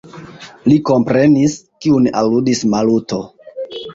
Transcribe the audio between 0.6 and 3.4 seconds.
Li komprenis, kiun aludis Maluto.